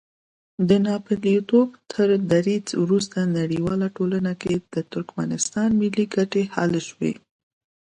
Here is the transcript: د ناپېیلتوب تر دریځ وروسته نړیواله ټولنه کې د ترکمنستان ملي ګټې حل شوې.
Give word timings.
د 0.67 0.69
ناپېیلتوب 0.87 1.69
تر 1.93 2.07
دریځ 2.31 2.67
وروسته 2.83 3.17
نړیواله 3.39 3.87
ټولنه 3.97 4.31
کې 4.41 4.53
د 4.73 4.75
ترکمنستان 4.91 5.69
ملي 5.81 6.05
ګټې 6.15 6.43
حل 6.55 6.73
شوې. 6.89 7.13